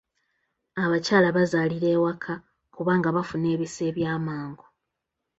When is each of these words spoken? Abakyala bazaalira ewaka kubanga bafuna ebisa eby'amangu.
Abakyala 0.83 1.27
bazaalira 1.37 1.87
ewaka 1.95 2.33
kubanga 2.75 3.07
bafuna 3.15 3.47
ebisa 3.55 3.81
eby'amangu. 3.89 4.65